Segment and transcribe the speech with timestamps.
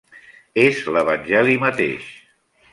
[0.63, 2.11] És l'Evangeli mateix.